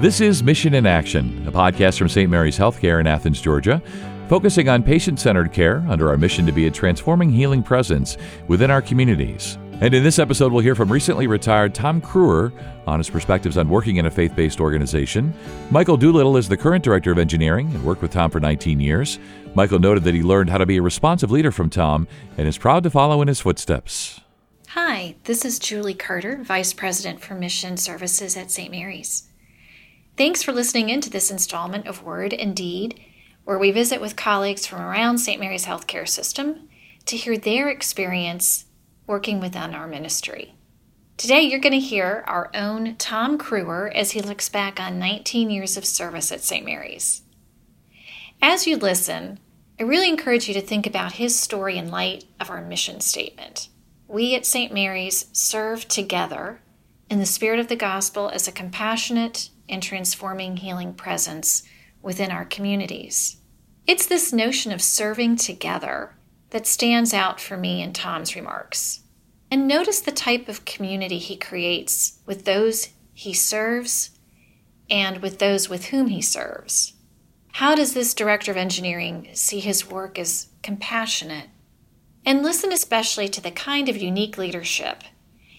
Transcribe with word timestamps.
This 0.00 0.20
is 0.20 0.44
Mission 0.44 0.74
in 0.74 0.86
Action, 0.86 1.44
a 1.44 1.50
podcast 1.50 1.98
from 1.98 2.08
St. 2.08 2.30
Mary's 2.30 2.56
Healthcare 2.56 3.00
in 3.00 3.08
Athens, 3.08 3.40
Georgia, 3.40 3.82
focusing 4.28 4.68
on 4.68 4.84
patient 4.84 5.18
centered 5.18 5.52
care 5.52 5.84
under 5.88 6.08
our 6.08 6.16
mission 6.16 6.46
to 6.46 6.52
be 6.52 6.68
a 6.68 6.70
transforming 6.70 7.32
healing 7.32 7.64
presence 7.64 8.16
within 8.46 8.70
our 8.70 8.80
communities. 8.80 9.58
And 9.80 9.92
in 9.92 10.04
this 10.04 10.20
episode, 10.20 10.52
we'll 10.52 10.62
hear 10.62 10.76
from 10.76 10.92
recently 10.92 11.26
retired 11.26 11.74
Tom 11.74 12.00
Kruer 12.00 12.52
on 12.86 13.00
his 13.00 13.10
perspectives 13.10 13.56
on 13.56 13.68
working 13.68 13.96
in 13.96 14.06
a 14.06 14.10
faith 14.10 14.36
based 14.36 14.60
organization. 14.60 15.34
Michael 15.72 15.96
Doolittle 15.96 16.36
is 16.36 16.48
the 16.48 16.56
current 16.56 16.84
director 16.84 17.10
of 17.10 17.18
engineering 17.18 17.66
and 17.74 17.82
worked 17.82 18.00
with 18.00 18.12
Tom 18.12 18.30
for 18.30 18.38
19 18.38 18.78
years. 18.78 19.18
Michael 19.56 19.80
noted 19.80 20.04
that 20.04 20.14
he 20.14 20.22
learned 20.22 20.48
how 20.48 20.58
to 20.58 20.66
be 20.66 20.76
a 20.76 20.82
responsive 20.82 21.32
leader 21.32 21.50
from 21.50 21.70
Tom 21.70 22.06
and 22.36 22.46
is 22.46 22.56
proud 22.56 22.84
to 22.84 22.90
follow 22.90 23.20
in 23.20 23.26
his 23.26 23.40
footsteps. 23.40 24.20
Hi, 24.68 25.16
this 25.24 25.44
is 25.44 25.58
Julie 25.58 25.94
Carter, 25.94 26.38
Vice 26.44 26.72
President 26.72 27.20
for 27.20 27.34
Mission 27.34 27.76
Services 27.76 28.36
at 28.36 28.52
St. 28.52 28.70
Mary's. 28.70 29.24
Thanks 30.18 30.42
for 30.42 30.50
listening 30.50 30.90
in 30.90 31.00
to 31.02 31.10
this 31.10 31.30
installment 31.30 31.86
of 31.86 32.02
Word 32.02 32.34
and 32.34 32.56
Deed, 32.56 33.00
where 33.44 33.56
we 33.56 33.70
visit 33.70 34.00
with 34.00 34.16
colleagues 34.16 34.66
from 34.66 34.82
around 34.82 35.18
St. 35.18 35.38
Mary's 35.38 35.66
Healthcare 35.66 36.08
System 36.08 36.68
to 37.06 37.16
hear 37.16 37.38
their 37.38 37.68
experience 37.68 38.64
working 39.06 39.38
within 39.38 39.76
our 39.76 39.86
ministry. 39.86 40.56
Today, 41.16 41.42
you're 41.42 41.60
going 41.60 41.72
to 41.72 41.78
hear 41.78 42.24
our 42.26 42.50
own 42.52 42.96
Tom 42.96 43.38
Kruer 43.38 43.94
as 43.94 44.10
he 44.10 44.20
looks 44.20 44.48
back 44.48 44.80
on 44.80 44.98
19 44.98 45.50
years 45.50 45.76
of 45.76 45.84
service 45.84 46.32
at 46.32 46.40
St. 46.40 46.66
Mary's. 46.66 47.22
As 48.42 48.66
you 48.66 48.76
listen, 48.76 49.38
I 49.78 49.84
really 49.84 50.08
encourage 50.08 50.48
you 50.48 50.54
to 50.54 50.60
think 50.60 50.84
about 50.84 51.12
his 51.12 51.38
story 51.38 51.78
in 51.78 51.92
light 51.92 52.24
of 52.40 52.50
our 52.50 52.60
mission 52.60 53.00
statement. 53.00 53.68
We 54.08 54.34
at 54.34 54.44
St. 54.44 54.74
Mary's 54.74 55.26
serve 55.32 55.86
together 55.86 56.60
in 57.08 57.20
the 57.20 57.24
spirit 57.24 57.60
of 57.60 57.68
the 57.68 57.76
gospel 57.76 58.30
as 58.30 58.48
a 58.48 58.52
compassionate, 58.52 59.50
and 59.68 59.82
transforming 59.82 60.58
healing 60.58 60.94
presence 60.94 61.62
within 62.02 62.30
our 62.30 62.44
communities. 62.44 63.36
It's 63.86 64.06
this 64.06 64.32
notion 64.32 64.72
of 64.72 64.82
serving 64.82 65.36
together 65.36 66.16
that 66.50 66.66
stands 66.66 67.12
out 67.12 67.40
for 67.40 67.56
me 67.56 67.82
in 67.82 67.92
Tom's 67.92 68.34
remarks. 68.34 69.00
And 69.50 69.66
notice 69.66 70.00
the 70.00 70.12
type 70.12 70.48
of 70.48 70.64
community 70.64 71.18
he 71.18 71.36
creates 71.36 72.18
with 72.26 72.44
those 72.44 72.90
he 73.12 73.32
serves 73.32 74.10
and 74.90 75.18
with 75.18 75.38
those 75.38 75.68
with 75.68 75.86
whom 75.86 76.08
he 76.08 76.22
serves. 76.22 76.94
How 77.52 77.74
does 77.74 77.94
this 77.94 78.14
director 78.14 78.50
of 78.50 78.56
engineering 78.56 79.28
see 79.32 79.60
his 79.60 79.90
work 79.90 80.18
as 80.18 80.48
compassionate? 80.62 81.48
And 82.24 82.42
listen 82.42 82.72
especially 82.72 83.28
to 83.28 83.40
the 83.40 83.50
kind 83.50 83.88
of 83.88 83.96
unique 83.96 84.38
leadership 84.38 85.02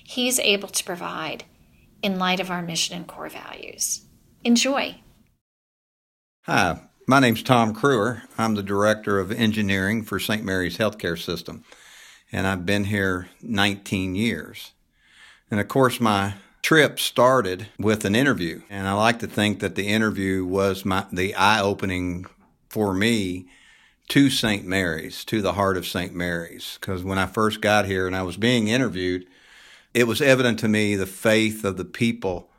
he's 0.03 0.39
able 0.39 0.69
to 0.69 0.83
provide 0.83 1.43
in 2.01 2.17
light 2.17 2.39
of 2.39 2.49
our 2.49 2.61
mission 2.61 2.95
and 2.95 3.07
core 3.07 3.29
values. 3.29 4.05
Enjoy. 4.45 4.95
Hi, 6.43 6.79
my 7.05 7.19
name's 7.19 7.43
Tom 7.43 7.75
Kruer. 7.75 8.21
I'm 8.37 8.55
the 8.55 8.63
Director 8.63 9.19
of 9.19 9.33
Engineering 9.33 10.01
for 10.01 10.17
St. 10.17 10.45
Mary's 10.45 10.77
Healthcare 10.77 11.21
System, 11.21 11.65
and 12.31 12.47
I've 12.47 12.65
been 12.65 12.85
here 12.85 13.27
19 13.41 14.15
years. 14.15 14.71
And 15.51 15.59
of 15.59 15.67
course, 15.67 15.99
my 15.99 16.35
trip 16.61 17.01
started 17.01 17.67
with 17.77 18.05
an 18.05 18.15
interview, 18.15 18.61
and 18.69 18.87
I 18.87 18.93
like 18.93 19.19
to 19.19 19.27
think 19.27 19.59
that 19.59 19.75
the 19.75 19.89
interview 19.89 20.45
was 20.45 20.85
my, 20.85 21.05
the 21.11 21.35
eye 21.35 21.59
opening 21.59 22.25
for 22.69 22.93
me 22.93 23.47
to 24.07 24.29
St. 24.29 24.65
Mary's, 24.65 25.25
to 25.25 25.41
the 25.41 25.53
heart 25.53 25.75
of 25.75 25.85
St. 25.85 26.15
Mary's. 26.15 26.77
Because 26.79 27.03
when 27.03 27.17
I 27.17 27.25
first 27.25 27.59
got 27.59 27.87
here 27.87 28.07
and 28.07 28.15
I 28.15 28.23
was 28.23 28.37
being 28.37 28.69
interviewed, 28.69 29.25
it 29.93 30.07
was 30.07 30.21
evident 30.21 30.59
to 30.59 30.69
me 30.69 30.95
the 30.95 31.05
faith 31.05 31.65
of 31.65 31.75
the 31.75 31.83
people 31.83 32.49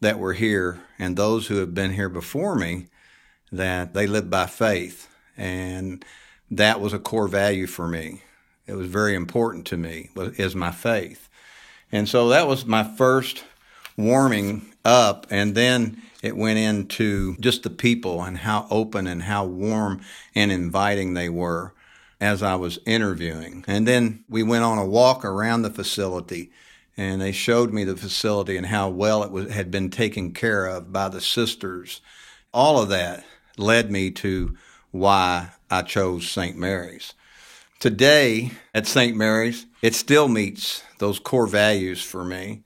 that 0.00 0.18
were 0.18 0.34
here 0.34 0.80
and 0.98 1.16
those 1.16 1.46
who 1.46 1.56
have 1.56 1.74
been 1.74 1.92
here 1.92 2.08
before 2.08 2.54
me 2.54 2.86
that 3.52 3.94
they 3.94 4.06
live 4.06 4.30
by 4.30 4.46
faith. 4.46 5.08
And 5.36 6.04
that 6.50 6.80
was 6.80 6.92
a 6.92 6.98
core 6.98 7.28
value 7.28 7.66
for 7.66 7.88
me. 7.88 8.22
It 8.66 8.74
was 8.74 8.88
very 8.88 9.14
important 9.14 9.66
to 9.66 9.76
me, 9.76 10.10
is 10.16 10.54
my 10.54 10.70
faith. 10.72 11.28
And 11.92 12.08
so 12.08 12.28
that 12.28 12.48
was 12.48 12.66
my 12.66 12.82
first 12.82 13.44
warming 13.96 14.74
up. 14.84 15.26
And 15.30 15.54
then 15.54 16.02
it 16.22 16.36
went 16.36 16.58
into 16.58 17.36
just 17.38 17.62
the 17.62 17.70
people 17.70 18.22
and 18.22 18.38
how 18.38 18.66
open 18.70 19.06
and 19.06 19.22
how 19.22 19.44
warm 19.44 20.00
and 20.34 20.50
inviting 20.50 21.14
they 21.14 21.28
were 21.28 21.72
as 22.20 22.42
I 22.42 22.56
was 22.56 22.78
interviewing. 22.86 23.64
And 23.68 23.86
then 23.86 24.24
we 24.28 24.42
went 24.42 24.64
on 24.64 24.78
a 24.78 24.86
walk 24.86 25.24
around 25.24 25.62
the 25.62 25.70
facility 25.70 26.50
and 26.96 27.20
they 27.20 27.32
showed 27.32 27.72
me 27.72 27.84
the 27.84 27.96
facility 27.96 28.56
and 28.56 28.66
how 28.66 28.88
well 28.88 29.22
it 29.22 29.30
was, 29.30 29.52
had 29.52 29.70
been 29.70 29.90
taken 29.90 30.32
care 30.32 30.66
of 30.66 30.92
by 30.92 31.08
the 31.08 31.20
sisters. 31.20 32.00
All 32.52 32.80
of 32.80 32.88
that 32.88 33.24
led 33.58 33.90
me 33.90 34.10
to 34.12 34.56
why 34.90 35.50
I 35.70 35.82
chose 35.82 36.28
St. 36.28 36.56
Mary's. 36.56 37.12
Today 37.78 38.52
at 38.74 38.86
St. 38.86 39.16
Mary's, 39.16 39.66
it 39.82 39.94
still 39.94 40.28
meets 40.28 40.82
those 40.98 41.18
core 41.18 41.46
values 41.46 42.02
for 42.02 42.24
me, 42.24 42.62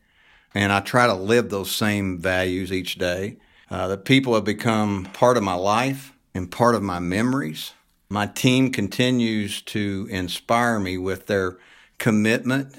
and 0.54 0.72
I 0.72 0.80
try 0.80 1.06
to 1.06 1.14
live 1.14 1.50
those 1.50 1.74
same 1.74 2.18
values 2.18 2.72
each 2.72 2.96
day. 2.96 3.38
Uh, 3.68 3.88
the 3.88 3.98
people 3.98 4.34
have 4.34 4.44
become 4.44 5.08
part 5.12 5.36
of 5.36 5.42
my 5.42 5.54
life 5.54 6.12
and 6.34 6.50
part 6.50 6.76
of 6.76 6.82
my 6.82 7.00
memories. 7.00 7.72
My 8.08 8.26
team 8.26 8.70
continues 8.70 9.62
to 9.62 10.06
inspire 10.10 10.78
me 10.78 10.98
with 10.98 11.26
their 11.26 11.58
commitment 11.98 12.74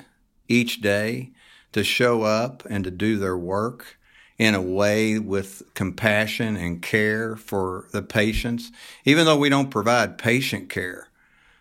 each 0.47 0.81
day 0.81 1.31
to 1.73 1.83
show 1.83 2.23
up 2.23 2.63
and 2.69 2.83
to 2.83 2.91
do 2.91 3.17
their 3.17 3.37
work 3.37 3.97
in 4.37 4.55
a 4.55 4.61
way 4.61 5.19
with 5.19 5.61
compassion 5.73 6.57
and 6.57 6.81
care 6.81 7.35
for 7.35 7.87
the 7.91 8.01
patients. 8.01 8.71
Even 9.05 9.25
though 9.25 9.37
we 9.37 9.49
don't 9.49 9.69
provide 9.69 10.17
patient 10.17 10.69
care, 10.69 11.09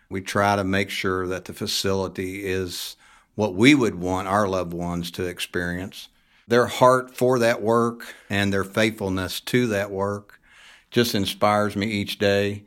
we 0.09 0.19
try 0.19 0.55
to 0.55 0.63
make 0.63 0.89
sure 0.89 1.27
that 1.27 1.45
the 1.45 1.53
facility 1.53 2.45
is 2.45 2.95
what 3.35 3.55
we 3.55 3.75
would 3.75 3.95
want 3.95 4.27
our 4.27 4.47
loved 4.47 4.73
ones 4.73 5.11
to 5.11 5.25
experience. 5.25 6.09
Their 6.47 6.65
heart 6.65 7.15
for 7.15 7.39
that 7.39 7.61
work 7.61 8.15
and 8.29 8.51
their 8.51 8.63
faithfulness 8.63 9.39
to 9.41 9.67
that 9.67 9.91
work 9.91 10.41
just 10.89 11.15
inspires 11.15 11.75
me 11.75 11.87
each 11.87 12.19
day 12.19 12.63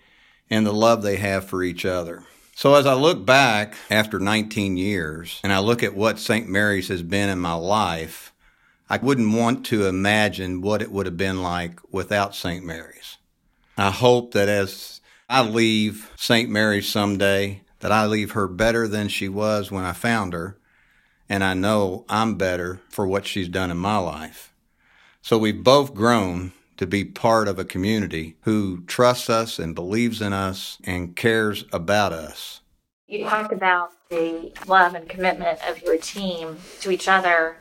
and 0.49 0.65
the 0.65 0.73
love 0.73 1.03
they 1.03 1.17
have 1.17 1.45
for 1.45 1.63
each 1.63 1.85
other. 1.85 2.23
So 2.57 2.77
as 2.77 2.87
I 2.87 2.95
look 2.95 3.27
back 3.27 3.75
after 3.91 4.21
19 4.21 4.77
years 4.77 5.41
and 5.43 5.53
I 5.53 5.59
look 5.59 5.83
at 5.83 5.97
what 5.97 6.21
St. 6.21 6.49
Mary's 6.49 6.87
has 6.87 7.03
been 7.03 7.29
in 7.29 7.41
my 7.41 7.55
life, 7.55 8.33
I 8.89 8.97
wouldn't 8.99 9.35
want 9.35 9.67
to 9.67 9.87
imagine 9.87 10.61
what 10.61 10.81
it 10.81 10.93
would 10.93 11.07
have 11.07 11.17
been 11.17 11.43
like 11.43 11.81
without 11.93 12.33
St. 12.33 12.65
Mary's. 12.65 13.19
I 13.77 13.91
hope 13.91 14.33
that 14.35 14.49
as 14.49 15.01
I 15.29 15.43
leave 15.43 16.13
St. 16.17 16.49
Mary's 16.49 16.89
someday, 16.89 17.63
that 17.81 17.91
I 17.91 18.07
leave 18.07 18.33
her 18.33 18.47
better 18.47 18.87
than 18.87 19.09
she 19.09 19.29
was 19.29 19.73
when 19.73 19.85
I 19.85 19.93
found 19.93 20.33
her, 20.33 20.57
and 21.29 21.43
I 21.43 21.55
know 21.55 22.05
I'm 22.09 22.37
better 22.37 22.81
for 22.89 23.05
what 23.05 23.27
she's 23.27 23.49
done 23.49 23.73
in 23.73 23.79
my 23.79 23.97
life. 23.97 24.55
So 25.23 25.39
we've 25.39 25.65
both 25.65 25.93
grown 25.93 26.53
to 26.77 26.87
be 26.87 27.05
part 27.05 27.49
of 27.49 27.59
a 27.59 27.65
community 27.65 28.37
who 28.43 28.83
trusts 28.87 29.31
us 29.31 29.59
and 29.59 29.75
believes 29.75 30.21
in 30.21 30.33
us 30.33 30.79
and 30.85 31.17
cares 31.17 31.65
about 31.73 32.13
us. 32.13 32.61
You 33.07 33.25
talked 33.25 33.53
about 33.53 33.91
the 34.11 34.53
love 34.67 34.95
and 34.95 35.09
commitment 35.09 35.61
of 35.69 35.83
your 35.83 35.99
team 35.99 36.59
to 36.81 36.91
each 36.91 37.09
other 37.09 37.59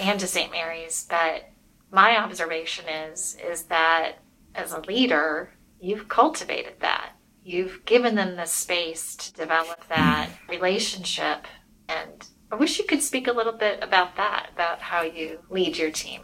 and 0.00 0.20
to 0.20 0.26
St. 0.26 0.50
Mary's, 0.50 1.06
but 1.08 1.50
my 1.90 2.16
observation 2.16 2.88
is 2.88 3.36
is 3.44 3.64
that 3.64 4.16
as 4.54 4.72
a 4.72 4.80
leader, 4.80 5.50
you've 5.80 6.08
cultivated 6.08 6.74
that. 6.80 7.12
You've 7.42 7.84
given 7.84 8.14
them 8.14 8.36
the 8.36 8.46
space 8.46 9.16
to 9.16 9.32
develop 9.32 9.88
that 9.88 10.30
relationship 10.48 11.46
and 11.88 12.26
I 12.54 12.56
wish 12.56 12.78
you 12.78 12.84
could 12.84 13.02
speak 13.02 13.26
a 13.26 13.32
little 13.32 13.52
bit 13.52 13.82
about 13.82 14.16
that, 14.16 14.50
about 14.54 14.80
how 14.80 15.02
you 15.02 15.40
lead 15.50 15.76
your 15.76 15.90
team. 15.90 16.20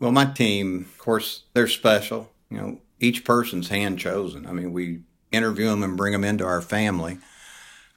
Well, 0.00 0.12
my 0.12 0.24
team, 0.24 0.86
of 0.90 0.98
course, 0.98 1.44
they're 1.52 1.68
special. 1.68 2.30
You 2.50 2.56
know, 2.56 2.80
each 2.98 3.24
person's 3.24 3.68
hand 3.68 3.98
chosen. 3.98 4.46
I 4.46 4.52
mean, 4.52 4.72
we 4.72 5.00
interview 5.30 5.66
them 5.66 5.82
and 5.82 5.96
bring 5.96 6.12
them 6.12 6.24
into 6.24 6.44
our 6.46 6.62
family. 6.62 7.18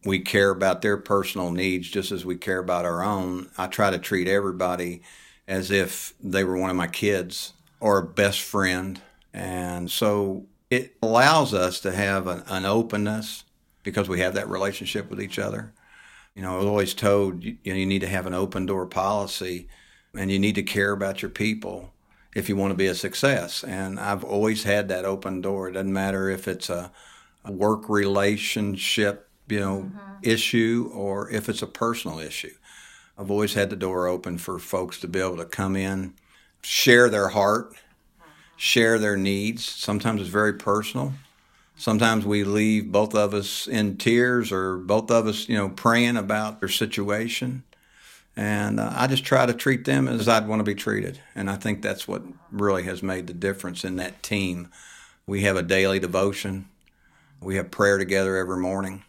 We 0.05 0.19
care 0.19 0.49
about 0.49 0.81
their 0.81 0.97
personal 0.97 1.51
needs 1.51 1.89
just 1.89 2.11
as 2.11 2.25
we 2.25 2.35
care 2.35 2.59
about 2.59 2.85
our 2.85 3.03
own. 3.03 3.49
I 3.57 3.67
try 3.67 3.89
to 3.89 3.99
treat 3.99 4.27
everybody 4.27 5.01
as 5.47 5.71
if 5.71 6.13
they 6.21 6.43
were 6.43 6.57
one 6.57 6.69
of 6.69 6.75
my 6.75 6.87
kids 6.87 7.53
or 7.79 7.99
a 7.99 8.03
best 8.07 8.41
friend. 8.41 9.01
And 9.33 9.89
so 9.89 10.45
it 10.69 10.95
allows 11.01 11.53
us 11.53 11.79
to 11.81 11.93
have 11.93 12.27
an, 12.27 12.43
an 12.47 12.65
openness 12.65 13.45
because 13.83 14.09
we 14.09 14.19
have 14.19 14.33
that 14.35 14.49
relationship 14.49 15.09
with 15.09 15.21
each 15.21 15.39
other. 15.39 15.73
You 16.35 16.41
know, 16.41 16.55
I 16.55 16.57
was 16.57 16.65
always 16.67 16.93
told 16.93 17.43
you, 17.43 17.57
you 17.63 17.85
need 17.85 18.01
to 18.01 18.07
have 18.09 18.27
an 18.27 18.33
open 18.33 18.65
door 18.65 18.87
policy 18.87 19.69
and 20.13 20.31
you 20.31 20.39
need 20.39 20.55
to 20.55 20.63
care 20.63 20.91
about 20.91 21.21
your 21.21 21.31
people 21.31 21.92
if 22.35 22.49
you 22.49 22.55
want 22.55 22.71
to 22.71 22.75
be 22.75 22.87
a 22.87 22.95
success. 22.95 23.63
And 23.63 23.99
I've 23.99 24.23
always 24.23 24.63
had 24.63 24.87
that 24.89 25.05
open 25.05 25.41
door. 25.41 25.69
It 25.69 25.73
doesn't 25.73 25.93
matter 25.93 26.29
if 26.29 26.47
it's 26.47 26.69
a, 26.69 26.91
work 27.45 27.89
relationship, 27.89 29.27
you 29.49 29.59
know, 29.59 29.81
mm-hmm. 29.81 29.99
issue 30.21 30.89
or 30.93 31.29
if 31.29 31.49
it's 31.49 31.61
a 31.61 31.67
personal 31.67 32.19
issue. 32.19 32.53
I've 33.17 33.29
always 33.29 33.53
had 33.53 33.69
the 33.69 33.75
door 33.75 34.07
open 34.07 34.37
for 34.37 34.57
folks 34.59 34.97
to 35.01 35.09
be 35.09 35.19
able 35.19 35.35
to 35.35 35.45
come 35.45 35.75
in, 35.75 36.13
share 36.61 37.09
their 37.09 37.27
heart, 37.27 37.75
share 38.55 38.97
their 38.97 39.17
needs. 39.17 39.65
Sometimes 39.65 40.21
it's 40.21 40.29
very 40.29 40.53
personal. 40.53 41.11
Sometimes 41.75 42.25
we 42.25 42.43
leave 42.43 42.93
both 42.93 43.13
of 43.13 43.33
us 43.33 43.67
in 43.67 43.97
tears 43.97 44.51
or 44.51 44.77
both 44.77 45.11
of 45.11 45.27
us, 45.27 45.49
you 45.49 45.57
know, 45.57 45.67
praying 45.69 46.15
about 46.17 46.59
their 46.61 46.69
situation. 46.69 47.63
And 48.35 48.79
uh, 48.79 48.91
I 48.95 49.07
just 49.07 49.25
try 49.25 49.45
to 49.45 49.53
treat 49.53 49.85
them 49.85 50.07
as 50.07 50.27
I'd 50.27 50.47
want 50.47 50.59
to 50.59 50.63
be 50.63 50.75
treated. 50.75 51.19
And 51.35 51.49
I 51.49 51.55
think 51.55 51.81
that's 51.81 52.07
what 52.07 52.23
really 52.51 52.83
has 52.83 53.03
made 53.03 53.27
the 53.27 53.33
difference 53.33 53.83
in 53.83 53.97
that 53.97 54.23
team. 54.23 54.69
We 55.27 55.41
have 55.43 55.55
a 55.55 55.63
daily 55.63 55.99
devotion, 55.99 56.67
we 57.39 57.55
have 57.55 57.71
prayer 57.71 57.97
together 57.97 58.37
every 58.37 58.57
morning, 58.57 59.03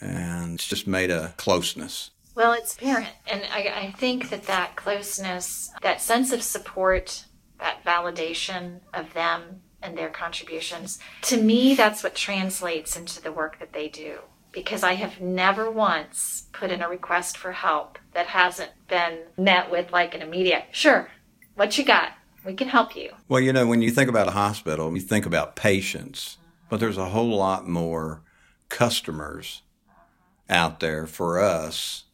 and 0.00 0.54
it's 0.54 0.66
just 0.66 0.86
made 0.86 1.10
a 1.10 1.34
closeness. 1.36 2.10
Well, 2.34 2.52
it's 2.52 2.74
apparent. 2.74 3.08
And 3.26 3.42
I, 3.52 3.86
I 3.86 3.94
think 3.96 4.30
that 4.30 4.44
that 4.44 4.76
closeness, 4.76 5.70
that 5.82 6.00
sense 6.00 6.32
of 6.32 6.42
support, 6.42 7.24
that 7.58 7.84
validation 7.84 8.80
of 8.94 9.12
them 9.14 9.62
and 9.82 9.96
their 9.96 10.10
contributions, 10.10 10.98
to 11.22 11.40
me, 11.40 11.74
that's 11.74 12.02
what 12.02 12.14
translates 12.14 12.96
into 12.96 13.20
the 13.20 13.32
work 13.32 13.58
that 13.58 13.72
they 13.72 13.88
do 13.88 14.20
because 14.52 14.82
I 14.82 14.94
have 14.94 15.20
never 15.20 15.70
once 15.70 16.44
put 16.52 16.70
in 16.70 16.82
a 16.82 16.88
request 16.88 17.36
for 17.36 17.52
help 17.52 17.98
that 18.12 18.26
hasn't 18.26 18.72
been 18.88 19.20
met 19.36 19.70
with 19.70 19.92
like 19.92 20.14
an 20.14 20.22
immediate, 20.22 20.64
sure, 20.72 21.10
what 21.54 21.76
you 21.78 21.84
got? 21.84 22.12
We 22.44 22.54
can 22.54 22.68
help 22.68 22.96
you. 22.96 23.10
Well, 23.28 23.40
you 23.40 23.52
know, 23.52 23.66
when 23.66 23.82
you 23.82 23.90
think 23.90 24.08
about 24.08 24.28
a 24.28 24.32
hospital, 24.32 24.92
you 24.94 25.00
think 25.00 25.26
about 25.26 25.56
patients, 25.56 26.38
but 26.68 26.80
there's 26.80 26.96
a 26.96 27.10
whole 27.10 27.36
lot 27.36 27.68
more 27.68 28.22
customers 28.68 29.62
out 30.48 30.80
there 30.80 31.06
for 31.06 31.38
us. 31.38 32.04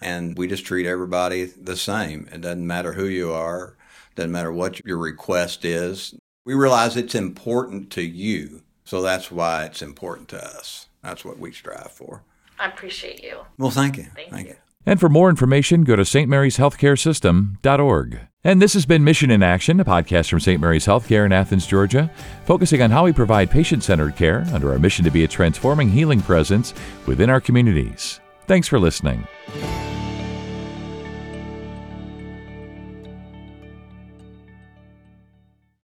And 0.00 0.36
we 0.36 0.46
just 0.48 0.64
treat 0.64 0.86
everybody 0.86 1.44
the 1.44 1.76
same. 1.76 2.28
It 2.32 2.40
doesn't 2.40 2.66
matter 2.66 2.92
who 2.92 3.06
you 3.06 3.32
are, 3.32 3.76
doesn't 4.14 4.32
matter 4.32 4.52
what 4.52 4.84
your 4.84 4.98
request 4.98 5.64
is. 5.64 6.14
We 6.44 6.54
realize 6.54 6.96
it's 6.96 7.14
important 7.14 7.90
to 7.92 8.02
you. 8.02 8.62
So 8.84 9.02
that's 9.02 9.30
why 9.30 9.64
it's 9.64 9.82
important 9.82 10.28
to 10.30 10.44
us. 10.44 10.88
That's 11.02 11.24
what 11.24 11.38
we 11.38 11.52
strive 11.52 11.92
for. 11.92 12.24
I 12.58 12.66
appreciate 12.66 13.22
you. 13.22 13.42
Well, 13.58 13.70
thank 13.70 13.96
you. 13.96 14.06
Thank, 14.14 14.30
thank 14.30 14.48
you. 14.48 14.54
you. 14.54 14.58
And 14.84 14.98
for 14.98 15.08
more 15.08 15.30
information, 15.30 15.84
go 15.84 15.94
to 15.96 16.02
stmaryshealthcaresystem.org. 16.02 18.20
And 18.44 18.60
this 18.60 18.74
has 18.74 18.84
been 18.84 19.04
Mission 19.04 19.30
in 19.30 19.40
Action, 19.42 19.78
a 19.78 19.84
podcast 19.84 20.28
from 20.28 20.40
St. 20.40 20.60
Mary's 20.60 20.86
Healthcare 20.86 21.24
in 21.24 21.30
Athens, 21.32 21.64
Georgia, 21.66 22.10
focusing 22.44 22.82
on 22.82 22.90
how 22.90 23.04
we 23.04 23.12
provide 23.12 23.52
patient 23.52 23.84
centered 23.84 24.16
care 24.16 24.44
under 24.52 24.72
our 24.72 24.80
mission 24.80 25.04
to 25.04 25.12
be 25.12 25.22
a 25.22 25.28
transforming 25.28 25.88
healing 25.88 26.20
presence 26.20 26.74
within 27.06 27.30
our 27.30 27.40
communities. 27.40 28.18
Thanks 28.46 28.66
for 28.66 28.80
listening. 28.80 29.28